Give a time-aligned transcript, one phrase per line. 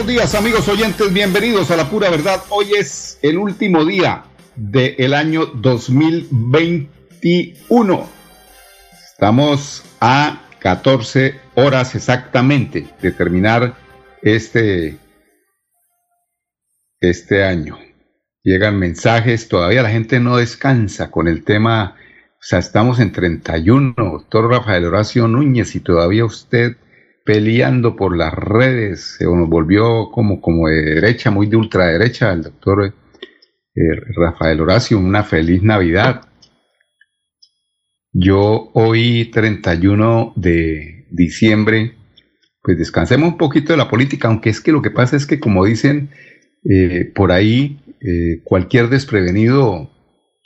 [0.00, 2.40] Buenos días amigos oyentes, bienvenidos a la pura verdad.
[2.48, 4.24] Hoy es el último día
[4.56, 8.08] del año 2021.
[9.12, 13.74] Estamos a 14 horas exactamente de terminar
[14.22, 14.96] este,
[16.98, 17.78] este año.
[18.42, 21.96] Llegan mensajes, todavía la gente no descansa con el tema,
[22.36, 26.78] o sea, estamos en 31, doctor Rafael Horacio Núñez, y todavía usted
[27.24, 32.42] peleando por las redes, se nos volvió como, como de derecha, muy de ultraderecha, el
[32.42, 32.94] doctor
[33.74, 33.80] eh,
[34.16, 36.28] Rafael Horacio, una feliz Navidad.
[38.12, 41.94] Yo hoy 31 de diciembre,
[42.62, 45.38] pues descansemos un poquito de la política, aunque es que lo que pasa es que
[45.38, 46.10] como dicen
[46.64, 49.90] eh, por ahí, eh, cualquier desprevenido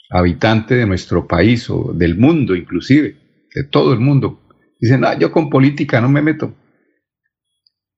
[0.09, 3.15] habitante de nuestro país o del mundo inclusive,
[3.53, 4.41] de todo el mundo,
[4.79, 6.53] dicen, ah, yo con política no me meto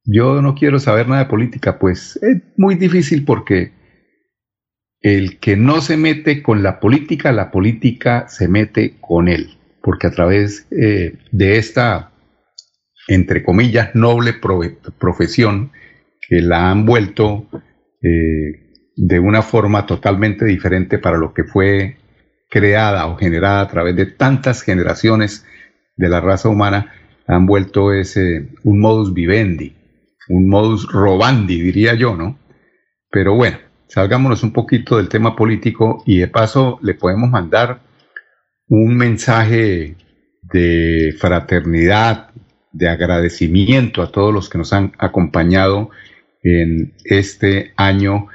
[0.07, 3.73] yo no quiero saber nada de política, pues es muy difícil porque
[5.01, 10.07] el que no se mete con la política, la política se mete con él, porque
[10.07, 12.13] a través eh, de esta,
[13.09, 14.33] entre comillas, noble
[14.97, 15.71] profesión
[16.27, 17.49] que la han vuelto
[18.01, 18.63] eh,
[18.95, 21.97] de una forma totalmente diferente para lo que fue
[22.49, 25.45] creada o generada a través de tantas generaciones
[25.97, 26.93] de la raza humana,
[27.27, 29.76] han vuelto ese un modus vivendi
[30.29, 32.37] un modus robandi, diría yo, ¿no?
[33.09, 37.81] Pero bueno, salgámonos un poquito del tema político y de paso le podemos mandar
[38.67, 39.95] un mensaje
[40.41, 42.29] de fraternidad,
[42.71, 45.89] de agradecimiento a todos los que nos han acompañado
[46.43, 48.27] en este año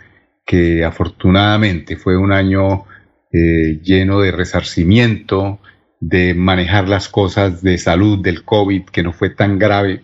[0.44, 2.84] que afortunadamente fue un año
[3.32, 5.60] eh, lleno de resarcimiento,
[6.00, 10.02] de manejar las cosas de salud del COVID, que no fue tan grave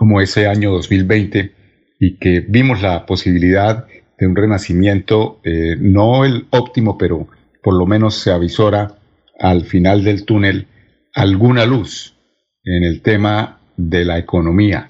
[0.00, 1.52] como ese año 2020
[2.00, 3.86] y que vimos la posibilidad
[4.18, 7.28] de un renacimiento, eh, no el óptimo, pero
[7.62, 8.96] por lo menos se avisora
[9.38, 10.68] al final del túnel
[11.12, 12.16] alguna luz
[12.64, 14.88] en el tema de la economía,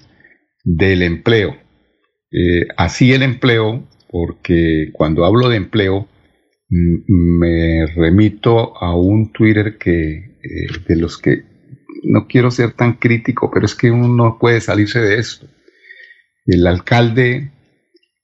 [0.63, 1.57] del empleo.
[2.31, 6.07] Eh, así el empleo, porque cuando hablo de empleo,
[6.69, 11.50] me remito a un Twitter que eh, de los que
[12.03, 15.47] no quiero ser tan crítico, pero es que uno no puede salirse de esto.
[16.45, 17.51] El alcalde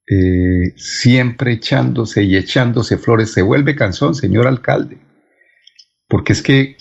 [0.09, 4.97] eh, siempre echándose y echándose flores, se vuelve cansón, señor alcalde,
[6.07, 6.77] porque es que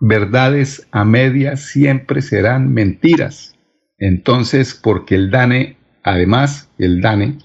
[0.00, 3.54] verdades a medias siempre serán mentiras.
[3.98, 7.38] Entonces, porque el DANE, además, el DANE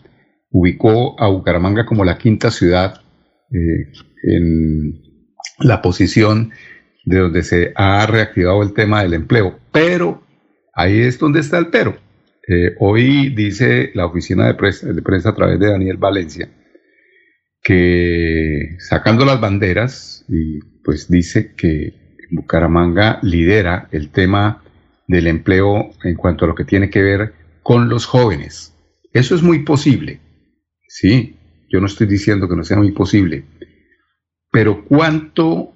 [0.51, 3.01] ubicó a Bucaramanga como la quinta ciudad
[3.51, 3.91] eh,
[4.23, 5.01] en
[5.59, 6.51] la posición
[7.05, 9.59] de donde se ha reactivado el tema del empleo.
[9.71, 10.23] Pero
[10.73, 11.97] ahí es donde está el pero.
[12.47, 16.49] Eh, hoy dice la oficina de prensa, de prensa a través de Daniel Valencia
[17.63, 21.93] que sacando las banderas, y pues dice que
[22.31, 24.61] Bucaramanga lidera el tema
[25.07, 27.33] del empleo en cuanto a lo que tiene que ver
[27.63, 28.75] con los jóvenes.
[29.13, 30.19] Eso es muy posible,
[30.87, 31.37] sí,
[31.69, 33.45] yo no estoy diciendo que no sea muy posible,
[34.51, 35.72] pero ¿cuánto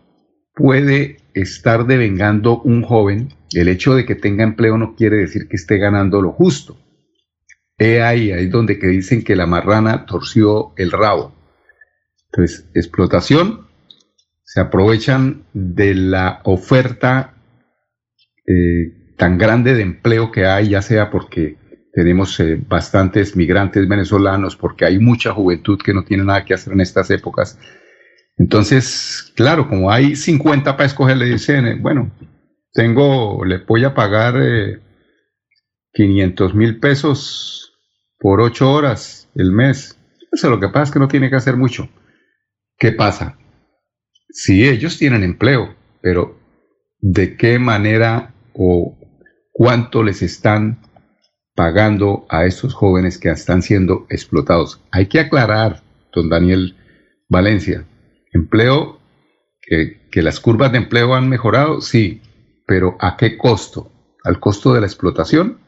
[0.57, 5.55] puede estar devengando un joven, el hecho de que tenga empleo no quiere decir que
[5.55, 6.77] esté ganando lo justo.
[7.77, 11.35] He ahí, ahí donde que dicen que la marrana torció el rabo.
[12.31, 13.67] Entonces, explotación,
[14.43, 17.35] se aprovechan de la oferta
[18.47, 21.57] eh, tan grande de empleo que hay, ya sea porque
[21.93, 26.73] tenemos eh, bastantes migrantes venezolanos, porque hay mucha juventud que no tiene nada que hacer
[26.73, 27.59] en estas épocas,
[28.37, 32.11] entonces, claro, como hay 50 para escoger, le dicen, bueno,
[32.71, 34.35] tengo, le voy a pagar
[35.93, 37.73] 500 eh, mil pesos
[38.19, 39.97] por 8 horas el mes.
[40.31, 41.89] Eso lo que pasa es que no tiene que hacer mucho.
[42.77, 43.39] ¿Qué pasa?
[44.29, 46.39] Si ellos tienen empleo, pero
[46.99, 48.99] ¿de qué manera o
[49.51, 50.79] cuánto les están
[51.55, 54.79] pagando a estos jóvenes que están siendo explotados?
[54.91, 55.81] Hay que aclarar,
[56.13, 56.75] don Daniel
[57.29, 57.87] Valencia,
[58.37, 58.99] Empleo,
[59.61, 62.21] que, las curvas de empleo han mejorado, sí,
[62.65, 63.91] pero ¿a qué costo?
[64.23, 65.59] ¿Al costo de la explotación?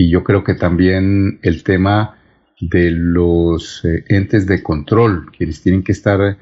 [0.00, 2.16] y yo creo que también el tema
[2.58, 6.38] de los eh, entes de control, quienes tienen que estar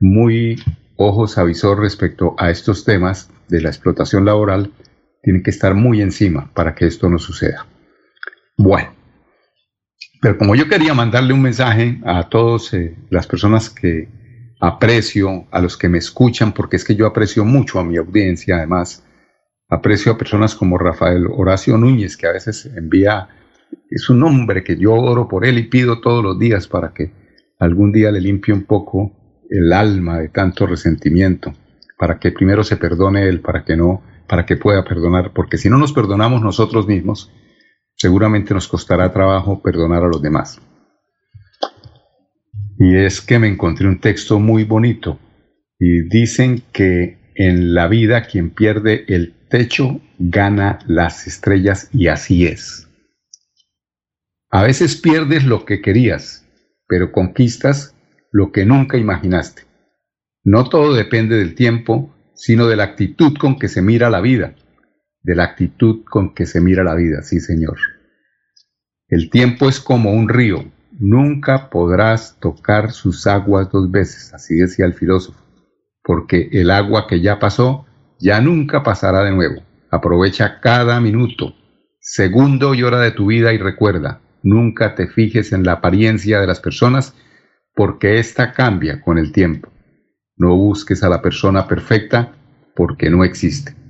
[0.00, 0.56] muy
[0.96, 4.72] ojos avisor respecto a estos temas de la explotación laboral,
[5.22, 7.64] tienen que estar muy encima para que esto no suceda.
[8.56, 8.95] Bueno,
[10.26, 14.08] pero como yo quería mandarle un mensaje a todas eh, las personas que
[14.58, 18.56] aprecio, a los que me escuchan, porque es que yo aprecio mucho a mi audiencia,
[18.56, 19.06] además,
[19.68, 23.28] aprecio a personas como Rafael Horacio Núñez, que a veces envía,
[23.88, 27.12] es un hombre que yo oro por él y pido todos los días para que
[27.60, 29.12] algún día le limpie un poco
[29.48, 31.54] el alma de tanto resentimiento,
[31.96, 35.70] para que primero se perdone él, para que no, para que pueda perdonar, porque si
[35.70, 37.30] no nos perdonamos nosotros mismos,
[37.96, 40.60] seguramente nos costará trabajo perdonar a los demás.
[42.78, 45.18] Y es que me encontré un texto muy bonito
[45.78, 52.46] y dicen que en la vida quien pierde el techo gana las estrellas y así
[52.46, 52.88] es.
[54.50, 56.46] A veces pierdes lo que querías,
[56.86, 57.94] pero conquistas
[58.30, 59.62] lo que nunca imaginaste.
[60.44, 64.54] No todo depende del tiempo, sino de la actitud con que se mira la vida,
[65.26, 67.76] de la actitud con que se mira la vida, sí señor.
[69.08, 74.86] El tiempo es como un río, nunca podrás tocar sus aguas dos veces, así decía
[74.86, 75.42] el filósofo,
[76.04, 77.86] porque el agua que ya pasó
[78.20, 79.62] ya nunca pasará de nuevo.
[79.90, 81.54] Aprovecha cada minuto,
[81.98, 86.46] segundo y hora de tu vida y recuerda, nunca te fijes en la apariencia de
[86.46, 87.14] las personas,
[87.74, 89.72] porque ésta cambia con el tiempo.
[90.36, 92.32] No busques a la persona perfecta
[92.76, 93.85] porque no existe.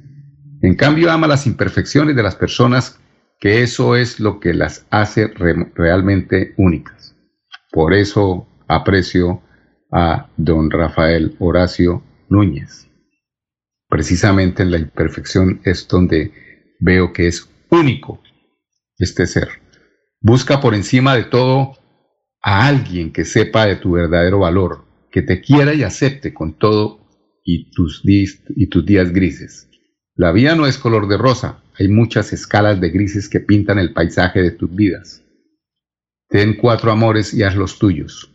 [0.67, 2.99] En cambio, ama las imperfecciones de las personas,
[3.39, 7.15] que eso es lo que las hace realmente únicas.
[7.71, 9.43] Por eso aprecio
[9.93, 12.89] a don Rafael Horacio Núñez.
[13.89, 16.33] Precisamente en la imperfección es donde
[16.81, 18.21] veo que es único
[18.99, 19.49] este ser.
[20.21, 21.75] Busca por encima de todo
[22.43, 27.07] a alguien que sepa de tu verdadero valor, que te quiera y acepte con todo
[27.45, 29.71] y tus, y tus días grises.
[30.17, 33.93] La vida no es color de rosa, hay muchas escalas de grises que pintan el
[33.93, 35.23] paisaje de tus vidas.
[36.31, 38.33] Ten cuatro amores y haz los tuyos.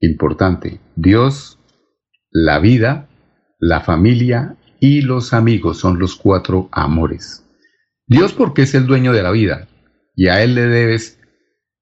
[0.00, 1.58] Importante, Dios,
[2.30, 3.10] la vida,
[3.58, 7.44] la familia y los amigos son los cuatro amores.
[8.06, 9.68] Dios porque es el dueño de la vida
[10.16, 11.20] y a Él le debes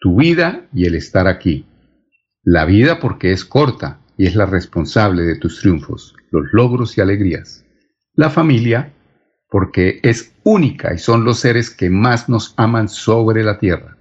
[0.01, 1.67] tu vida y el estar aquí.
[2.43, 7.01] La vida porque es corta y es la responsable de tus triunfos, los logros y
[7.01, 7.65] alegrías.
[8.15, 8.93] La familia
[9.51, 13.97] porque es única y son los seres que más nos aman sobre la tierra.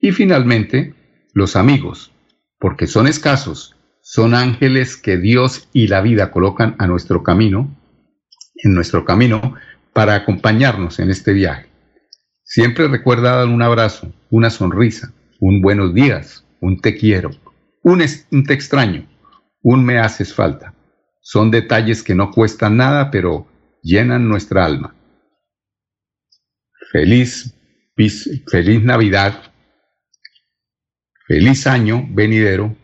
[0.00, 0.94] Y finalmente,
[1.34, 2.12] los amigos,
[2.58, 7.76] porque son escasos, son ángeles que Dios y la vida colocan a nuestro camino,
[8.56, 9.54] en nuestro camino,
[9.92, 11.68] para acompañarnos en este viaje.
[12.44, 17.30] Siempre recuerda dar un abrazo, una sonrisa, un buenos días, un te quiero,
[17.82, 17.98] un,
[18.46, 19.08] te extraño,
[19.62, 20.74] un me haces falta.
[21.20, 23.46] Son detalles que no cuestan nada, pero
[23.82, 24.94] llenan nuestra alma.
[26.90, 27.54] Feliz,
[28.50, 29.52] feliz Navidad,
[31.26, 32.76] feliz año venidero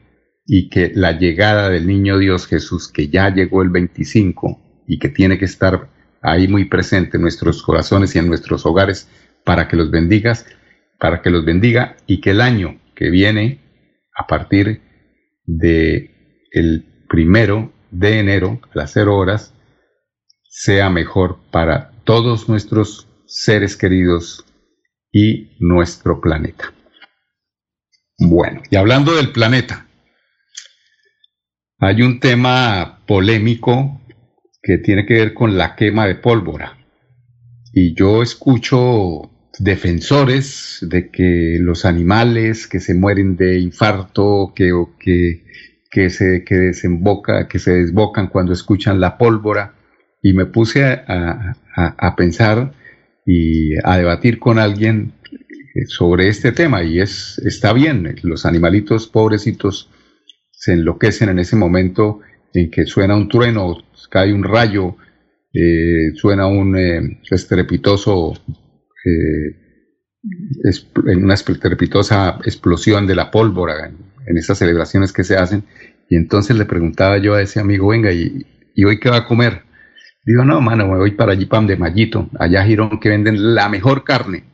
[0.46, 5.08] y que la llegada del niño Dios Jesús, que ya llegó el 25 y que
[5.08, 5.90] tiene que estar
[6.22, 9.08] ahí muy presente en nuestros corazones y en nuestros hogares
[9.44, 10.46] para que los bendigas,
[10.98, 13.60] para que los bendiga y que el año que viene,
[14.16, 14.80] a partir
[15.44, 19.54] de el primero de enero a las cero horas,
[20.48, 24.44] sea mejor para todos nuestros seres queridos
[25.12, 26.72] y nuestro planeta.
[28.18, 29.86] Bueno, y hablando del planeta,
[31.78, 34.00] hay un tema polémico
[34.62, 36.76] que tiene que ver con la quema de pólvora.
[37.72, 45.44] Y yo escucho defensores de que los animales que se mueren de infarto, que, que,
[45.90, 49.77] que, se, que, desemboca, que se desbocan cuando escuchan la pólvora,
[50.22, 52.72] y me puse a, a, pensar
[53.24, 55.12] y a debatir con alguien
[55.86, 59.90] sobre este tema, y es, está bien, los animalitos pobrecitos
[60.50, 62.20] se enloquecen en ese momento
[62.52, 63.76] en que suena un trueno,
[64.10, 64.96] cae un rayo,
[65.52, 68.34] eh, suena un eh, estrepitoso
[69.04, 69.68] eh,
[71.06, 75.64] en una estrepitosa explosión de la pólvora en, esas celebraciones que se hacen.
[76.10, 78.44] Y entonces le preguntaba yo a ese amigo, venga, ¿y,
[78.84, 79.62] hoy qué va a comer?
[80.28, 83.70] Digo, no, mano, me voy para allí, pan de Mallito, allá Girón, que venden la
[83.70, 84.44] mejor carne.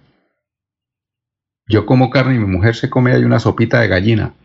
[1.67, 4.37] Yo como carne y mi mujer se come ahí una sopita de gallina.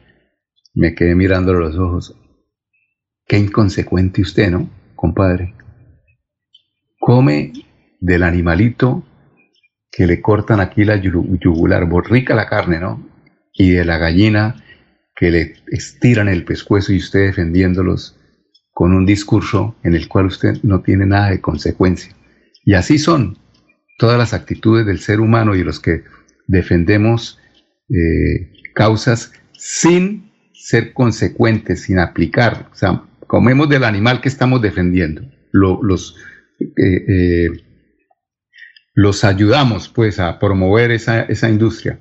[0.74, 2.16] Me quedé mirándole los ojos.
[3.28, 5.54] Qué inconsecuente usted, ¿no, compadre?
[7.00, 7.54] Come
[8.00, 9.04] del animalito
[9.92, 13.08] que le cortan aquí la yugular, rica la carne, ¿no?
[13.54, 14.64] Y de la gallina
[15.16, 18.19] que le estiran el pescuezo y usted defendiéndolos
[18.80, 22.16] con un discurso en el cual usted no tiene nada de consecuencia.
[22.64, 23.38] Y así son
[23.98, 26.06] todas las actitudes del ser humano y los que
[26.48, 27.38] defendemos
[27.90, 32.70] eh, causas sin ser consecuentes, sin aplicar.
[32.72, 35.24] O sea, comemos del animal que estamos defendiendo.
[35.52, 36.16] los,
[36.62, 37.50] eh, eh,
[38.94, 42.00] los ayudamos pues a promover esa, industria.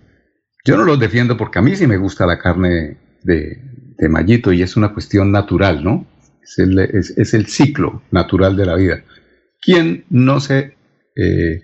[0.64, 3.60] Yo no los defiendo porque a mí sí me gusta la carne de,
[3.98, 6.06] de mallito y es una cuestión natural, ¿no?
[6.56, 9.04] Es el, ciclo natural de la vida.
[9.60, 10.76] ¿Quién no sé,
[11.16, 11.62] eh,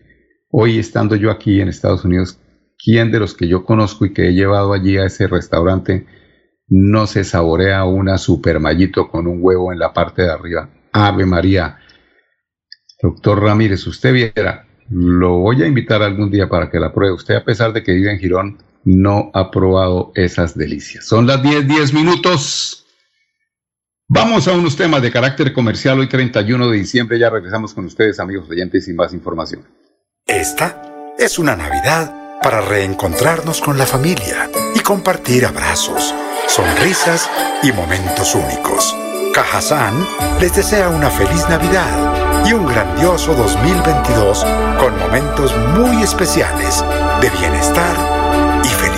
[0.51, 2.39] hoy estando yo aquí en Estados Unidos,
[2.83, 6.07] quién de los que yo conozco y que he llevado allí a ese restaurante
[6.69, 10.69] no se saborea una super mallito con un huevo en la parte de arriba?
[10.93, 11.79] Ave María.
[13.03, 17.15] Doctor Ramírez, usted viera, lo voy a invitar algún día para que la pruebe.
[17.15, 21.07] Usted, a pesar de que vive en Girón, no ha probado esas delicias.
[21.07, 22.84] Son las 10, 10 minutos.
[24.09, 25.99] Vamos a unos temas de carácter comercial.
[25.99, 29.67] Hoy 31 de diciembre ya regresamos con ustedes, amigos oyentes, sin más información.
[30.27, 36.15] Esta es una Navidad para reencontrarnos con la familia y compartir abrazos,
[36.49, 37.31] sonrisas
[37.63, 38.95] y momentos únicos.
[39.33, 40.07] Cajazán
[40.39, 44.45] les desea una feliz Navidad y un grandioso 2022
[44.79, 46.85] con momentos muy especiales
[47.23, 48.24] de bienestar y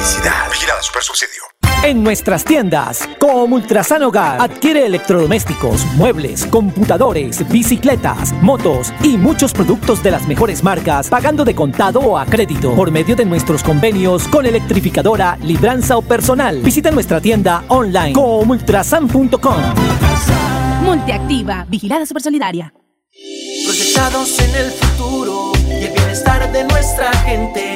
[0.06, 0.50] felicidad.
[0.50, 1.42] Vigilada Super Subsidio.
[1.82, 10.02] En nuestras tiendas, como Ultrasan Hogar, adquiere electrodomésticos, muebles, computadores, bicicletas, motos y muchos productos
[10.02, 14.26] de las mejores marcas, pagando de contado o a crédito por medio de nuestros convenios
[14.28, 16.60] con electrificadora, libranza o personal.
[16.60, 19.56] Visita nuestra tienda online comultrasan.com.
[20.82, 22.72] Multiactiva, vigilada super solidaria.
[23.64, 27.75] Proyectados en el futuro y el bienestar de nuestra gente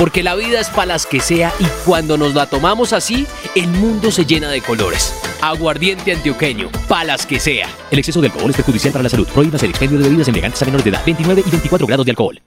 [0.00, 3.68] porque la vida es para las que sea y cuando nos la tomamos así, el
[3.68, 5.14] mundo se llena de colores.
[5.42, 7.68] Aguardiente antioqueño, palas que sea.
[7.90, 9.28] El exceso de alcohol es perjudicial para la salud.
[9.28, 11.02] Prohíbas el expendio de bebidas embriagantes a menores de edad.
[11.04, 12.40] 29 y 24 grados de alcohol.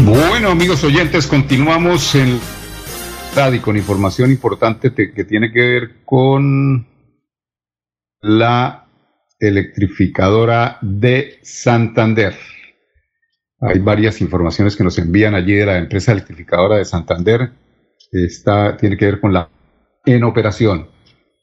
[0.00, 2.40] Bueno, amigos oyentes, continuamos en
[3.52, 6.88] y con información importante que tiene que ver con
[8.20, 8.88] la
[9.38, 12.34] electrificadora de Santander.
[13.60, 17.52] Hay varias informaciones que nos envían allí de la empresa electrificadora de Santander.
[18.12, 19.48] Esta tiene que ver con la
[20.04, 20.88] en operación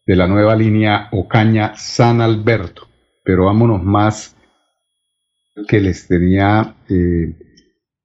[0.05, 2.87] de la nueva línea Ocaña San Alberto.
[3.23, 4.35] Pero vámonos más
[5.67, 7.35] que les tenía eh,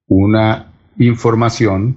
[0.07, 1.97] una información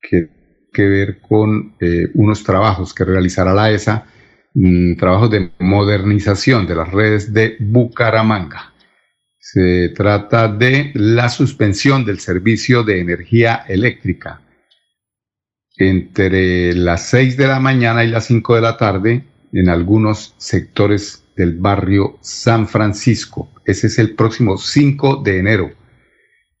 [0.00, 0.40] que
[0.72, 4.06] que ver con eh, unos trabajos que realizará la ESA,
[4.54, 8.72] mm, trabajos de modernización de las redes de Bucaramanga.
[9.42, 14.42] Se trata de la suspensión del servicio de energía eléctrica
[15.78, 21.24] entre las 6 de la mañana y las 5 de la tarde en algunos sectores
[21.34, 23.50] del barrio San Francisco.
[23.64, 25.72] Ese es el próximo 5 de enero.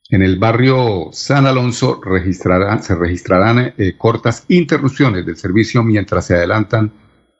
[0.08, 6.90] En el barrio San Alonso se registrarán eh, cortas interrupciones del servicio mientras se adelantan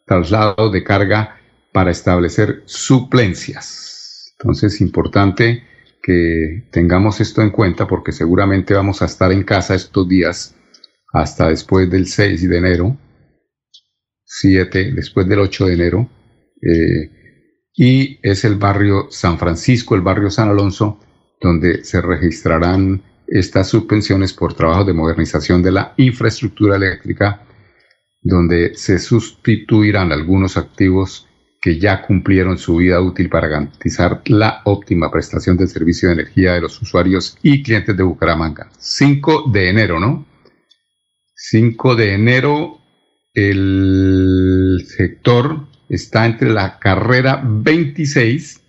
[0.04, 1.40] traslados de carga
[1.72, 3.89] para establecer suplencias.
[4.40, 5.64] Entonces, importante
[6.02, 10.56] que tengamos esto en cuenta porque seguramente vamos a estar en casa estos días
[11.12, 12.96] hasta después del 6 de enero,
[14.24, 16.10] 7, después del 8 de enero.
[16.62, 17.10] Eh,
[17.74, 20.98] y es el barrio San Francisco, el barrio San Alonso,
[21.40, 27.46] donde se registrarán estas subvenciones por trabajo de modernización de la infraestructura eléctrica,
[28.22, 31.29] donde se sustituirán algunos activos
[31.60, 36.54] que ya cumplieron su vida útil para garantizar la óptima prestación del servicio de energía
[36.54, 38.70] de los usuarios y clientes de Bucaramanga.
[38.78, 40.26] 5 de enero, ¿no?
[41.34, 42.78] 5 de enero,
[43.34, 48.60] el sector está entre la carrera 26,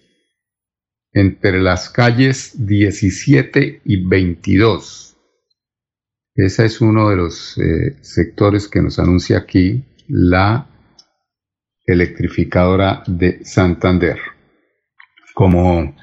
[1.14, 5.16] entre las calles 17 y 22.
[6.36, 10.71] Ese es uno de los eh, sectores que nos anuncia aquí la
[11.92, 14.18] electrificadora de Santander.
[15.34, 15.96] Como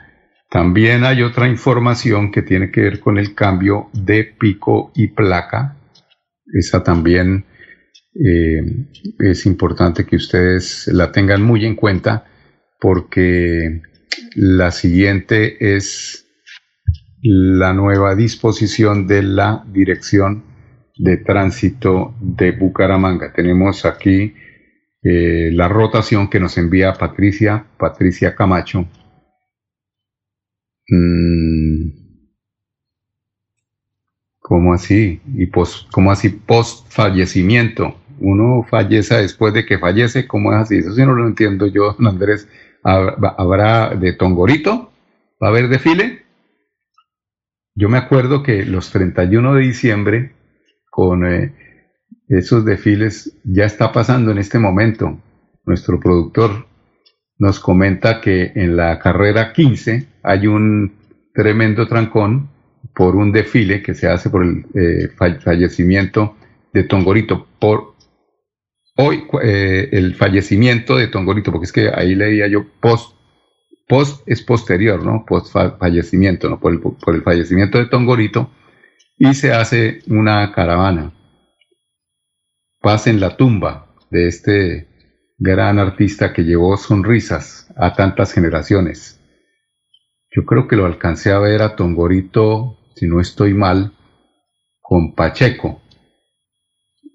[0.50, 5.76] también hay otra información que tiene que ver con el cambio de pico y placa,
[6.46, 7.44] esa también
[8.14, 12.24] eh, es importante que ustedes la tengan muy en cuenta
[12.80, 13.82] porque
[14.34, 16.26] la siguiente es
[17.22, 20.44] la nueva disposición de la dirección
[20.96, 23.32] de tránsito de Bucaramanga.
[23.32, 24.34] Tenemos aquí
[25.02, 28.86] eh, la rotación que nos envía Patricia, Patricia Camacho.
[30.90, 31.90] Mm,
[34.40, 35.20] ¿Cómo así?
[35.34, 37.96] ¿Y pos, cómo así post fallecimiento?
[38.18, 40.78] Uno fallece después de que fallece, ¿cómo es así?
[40.78, 42.48] Eso sí no lo entiendo yo, Andrés.
[42.82, 44.90] ¿Habrá de Tongorito?
[45.42, 46.24] ¿Va a haber desfile?
[47.74, 50.32] Yo me acuerdo que los 31 de diciembre,
[50.90, 51.54] con eh,
[52.28, 55.18] esos desfiles ya está pasando en este momento.
[55.64, 56.66] Nuestro productor
[57.38, 60.94] nos comenta que en la carrera 15 hay un
[61.32, 62.50] tremendo trancón
[62.94, 65.08] por un desfile que se hace por el eh,
[65.40, 66.36] fallecimiento
[66.72, 67.46] de Tongorito.
[67.58, 67.94] Por
[68.96, 73.14] hoy, eh, el fallecimiento de Tongorito, porque es que ahí leía yo post,
[73.86, 75.24] post es posterior, ¿no?
[75.26, 76.58] Post fallecimiento, ¿no?
[76.58, 78.50] Por el, por el fallecimiento de Tongorito,
[79.16, 81.12] y se hace una caravana
[82.80, 84.88] paz en la tumba de este
[85.38, 89.20] gran artista que llevó sonrisas a tantas generaciones.
[90.30, 93.92] Yo creo que lo alcancé a ver a Tongorito, si no estoy mal,
[94.80, 95.82] con Pacheco.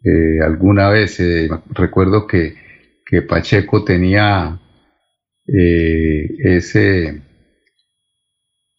[0.03, 2.61] Eh, alguna vez eh, recuerdo que,
[3.29, 4.59] Pacheco tenía
[5.45, 7.21] eh, ese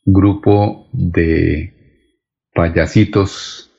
[0.04, 1.72] grupo de
[2.52, 3.70] payasitos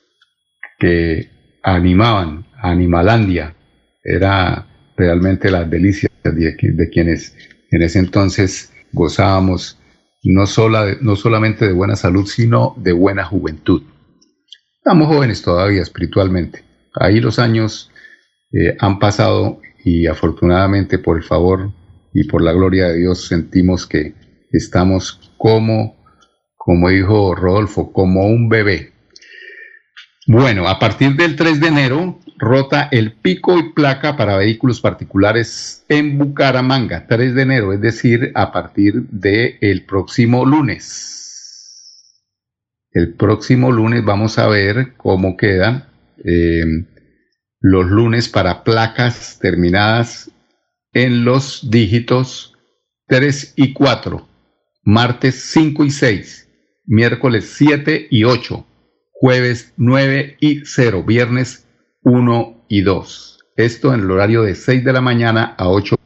[0.78, 1.28] que
[1.62, 3.54] animaban Animalandia.
[4.02, 4.66] Era
[4.96, 6.56] realmente la delicia de,
[6.90, 7.36] quienes
[7.70, 9.78] en ese entonces gozábamos
[10.22, 10.44] no,
[11.00, 13.82] no solamente de buena salud, sino de buena juventud.
[14.78, 16.64] Estamos jóvenes todavía espiritualmente.
[16.94, 17.90] Ahí los años
[18.52, 21.72] eh, han pasado y afortunadamente por el favor
[22.12, 24.14] y por la gloria de Dios sentimos que
[24.50, 25.96] estamos como,
[26.56, 28.92] como dijo Rodolfo, como un bebé.
[30.26, 35.84] Bueno, a partir del 3 de enero rota el pico y placa para vehículos particulares
[35.88, 41.16] en Bucaramanga, 3 de enero, es decir, a partir del el próximo lunes.
[42.92, 45.84] El próximo lunes vamos a ver cómo quedan
[46.24, 46.86] em,
[47.60, 50.30] los lunes para placas terminadas
[50.92, 52.54] en los dígitos
[53.06, 54.26] 3 y 4,
[54.82, 56.48] martes 5 y 6,
[56.86, 58.66] miércoles 7 y 8,
[59.12, 61.65] jueves 9 y 0, viernes
[62.06, 63.38] 1 y 2.
[63.56, 65.96] Esto en el horario de 6 de la mañana a 8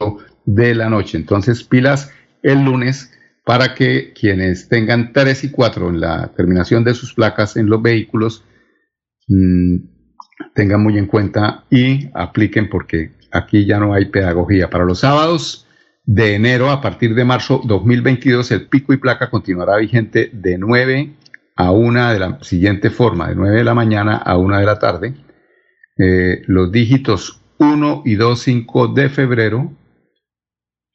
[0.46, 1.18] de la noche.
[1.18, 2.10] Entonces, pilas
[2.42, 3.12] el lunes
[3.44, 7.82] para que quienes tengan 3 y 4 en la terminación de sus placas en los
[7.82, 8.44] vehículos
[9.28, 9.76] mm,
[10.54, 14.70] tengan muy en cuenta y apliquen porque aquí ya no hay pedagogía.
[14.70, 15.66] Para los sábados
[16.04, 21.12] de enero a partir de marzo 2022 el pico y placa continuará vigente de 9
[21.56, 24.78] a 1 de la siguiente forma, de 9 de la mañana a 1 de la
[24.78, 25.14] tarde
[26.02, 29.76] eh, los dígitos 1 y 2, 5 de febrero,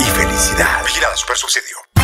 [0.00, 0.84] y felicidad.
[0.84, 1.91] Vigilada Super Subsidio.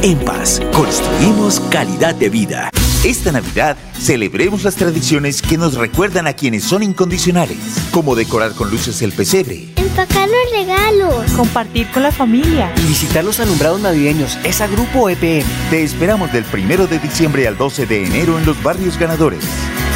[0.00, 2.70] En Paz, construimos calidad de vida.
[3.04, 7.58] Esta Navidad celebremos las tradiciones que nos recuerdan a quienes son incondicionales,
[7.90, 11.32] como decorar con luces el pesebre, Empacar los regalos.
[11.32, 12.72] Compartir con la familia.
[12.76, 15.44] Y visitar los alumbrados navideños es a Grupo EPM.
[15.70, 19.42] Te esperamos del 1 de diciembre al 12 de enero en los barrios ganadores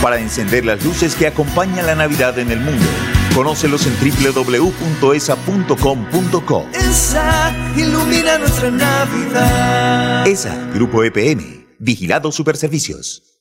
[0.02, 2.86] para encender las luces que acompañan la Navidad en el mundo.
[3.34, 6.66] Conócelos en www.esa.com.co.
[6.74, 10.26] Esa ilumina nuestra Navidad.
[10.26, 13.31] ESA, Grupo EPM, Vigilado Superservicios.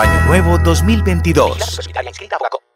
[0.00, 1.80] Año nuevo 2022.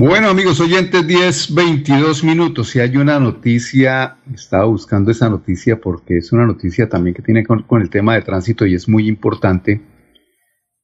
[0.00, 2.68] Bueno, amigos oyentes, 10, 22 minutos.
[2.68, 7.44] Si hay una noticia, estaba buscando esa noticia porque es una noticia también que tiene
[7.44, 9.80] con, el tema de tránsito y es muy importante.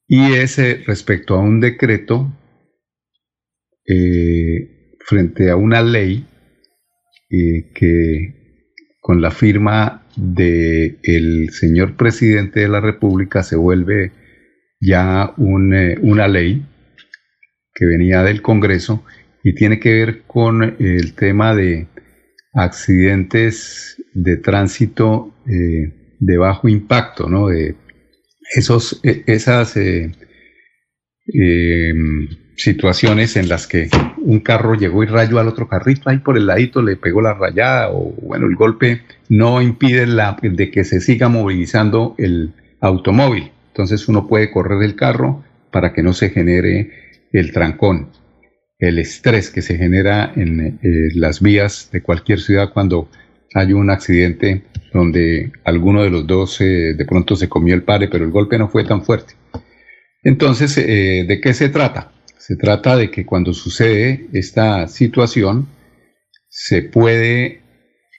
[0.08, 2.28] Y es eh, respecto a un decreto
[3.86, 6.26] eh, frente a una ley
[7.30, 14.10] eh, que con la firma de el señor presidente de la República se vuelve
[14.80, 16.66] ya un, eh, una ley
[17.74, 19.04] que venía del Congreso
[19.42, 21.88] y tiene que ver con el tema de
[22.52, 27.48] accidentes de tránsito eh, de bajo impacto, ¿no?
[27.48, 27.76] De
[28.52, 30.12] esos, eh, esas eh,
[31.32, 31.92] eh,
[32.56, 36.46] situaciones en las que un carro llegó y rayó al otro carrito, ahí por el
[36.46, 41.00] ladito le pegó la rayada o bueno, el golpe no impide la, de que se
[41.00, 43.50] siga movilizando el automóvil.
[43.68, 47.03] Entonces uno puede correr el carro para que no se genere
[47.34, 48.10] el trancón,
[48.78, 53.08] el estrés que se genera en eh, las vías de cualquier ciudad cuando
[53.54, 58.08] hay un accidente donde alguno de los dos eh, de pronto se comió el pare,
[58.08, 59.34] pero el golpe no fue tan fuerte.
[60.22, 62.12] Entonces, eh, ¿de qué se trata?
[62.38, 65.68] Se trata de que cuando sucede esta situación,
[66.48, 67.62] se puede,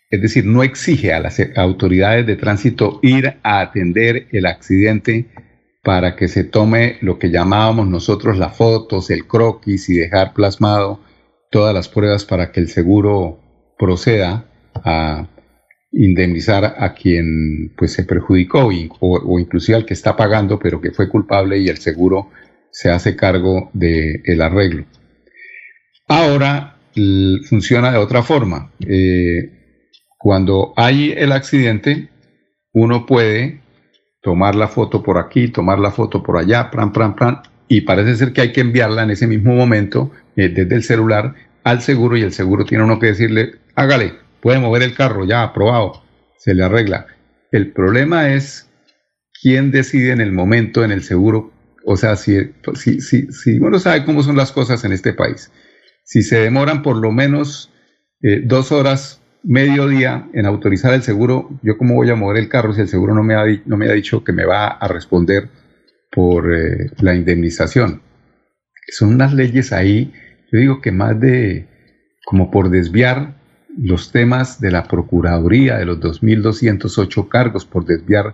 [0.09, 5.27] es decir, no exige a las autoridades de tránsito ir a atender el accidente
[5.85, 10.99] para que se tome lo que llamábamos nosotros las fotos, el croquis y dejar plasmado
[11.51, 13.39] todas las pruebas para que el seguro
[13.77, 14.49] proceda
[14.83, 15.27] a
[15.91, 18.67] indemnizar a quien pues se perjudicó
[18.99, 22.31] o, o inclusive al que está pagando pero que fue culpable y el seguro
[22.71, 24.85] se hace cargo del el arreglo.
[26.07, 26.77] Ahora
[27.47, 28.71] funciona de otra forma.
[28.87, 29.51] Eh,
[30.17, 32.09] cuando hay el accidente,
[32.73, 33.61] uno puede
[34.25, 38.15] tomar la foto por aquí, tomar la foto por allá, plan, plan, plan, y parece
[38.15, 42.17] ser que hay que enviarla en ese mismo momento eh, desde el celular al seguro
[42.17, 46.01] y el seguro tiene uno que decirle, hágale, puede mover el carro, ya, aprobado,
[46.39, 47.05] se le arregla.
[47.51, 48.67] El problema es
[49.39, 51.51] quién decide en el momento en el seguro,
[51.85, 55.51] o sea, si, si, si, si uno sabe cómo son las cosas en este país,
[56.03, 57.71] si se demoran por lo menos
[58.23, 62.49] eh, dos horas, medio día en autorizar el seguro, yo cómo voy a mover el
[62.49, 64.87] carro si el seguro no me ha, no me ha dicho que me va a
[64.87, 65.49] responder
[66.11, 68.01] por eh, la indemnización.
[68.89, 70.13] Son unas leyes ahí,
[70.51, 71.67] yo digo que más de
[72.25, 73.35] como por desviar
[73.77, 78.33] los temas de la Procuraduría, de los 2.208 cargos, por desviar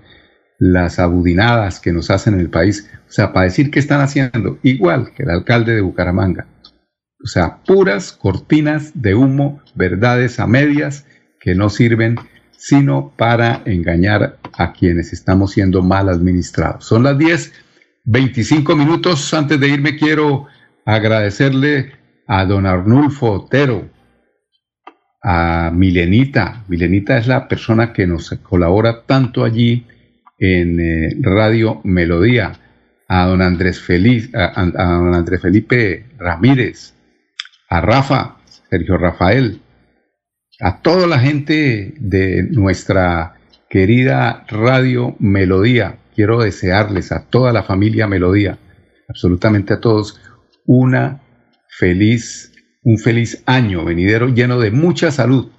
[0.59, 2.89] las abudinadas que nos hacen en el país.
[3.09, 6.47] O sea, para decir que están haciendo igual que el alcalde de Bucaramanga.
[7.23, 11.05] O sea, puras cortinas de humo, verdades a medias
[11.39, 12.17] que no sirven
[12.57, 16.85] sino para engañar a quienes estamos siendo mal administrados.
[16.85, 17.51] Son las 10,
[18.05, 19.33] 25 minutos.
[19.33, 20.45] Antes de irme quiero
[20.85, 21.93] agradecerle
[22.27, 23.89] a don Arnulfo Otero,
[25.23, 26.63] a Milenita.
[26.67, 29.87] Milenita es la persona que nos colabora tanto allí
[30.37, 32.53] en eh, Radio Melodía,
[33.07, 36.93] a don Andrés, Feliz, a, don Andrés Felipe Ramírez,
[37.71, 38.35] a Rafa,
[38.69, 39.61] Sergio Rafael,
[40.59, 43.35] a toda la gente de nuestra
[43.69, 45.99] querida Radio Melodía.
[46.13, 48.59] Quiero desearles a toda la familia Melodía,
[49.07, 50.19] absolutamente a todos,
[50.65, 51.21] una
[51.69, 52.51] feliz,
[52.83, 55.49] un feliz año venidero lleno de mucha salud.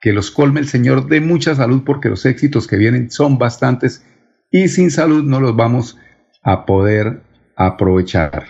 [0.00, 4.06] Que los colme el Señor de mucha salud porque los éxitos que vienen son bastantes
[4.50, 5.98] y sin salud no los vamos
[6.42, 7.20] a poder
[7.56, 8.46] aprovechar.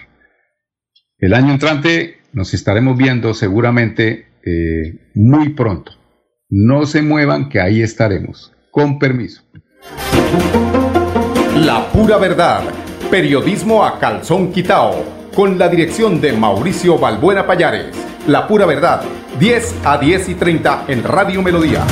[1.18, 5.92] El año entrante nos estaremos viendo seguramente eh, muy pronto.
[6.48, 8.52] No se muevan que ahí estaremos.
[8.70, 9.42] Con permiso.
[11.56, 12.62] La pura verdad.
[13.10, 15.04] Periodismo a calzón quitao.
[15.34, 17.94] Con la dirección de Mauricio Balbuena Payares.
[18.26, 19.02] La pura verdad.
[19.38, 21.84] 10 a 10 y 30 en Radio Melodía.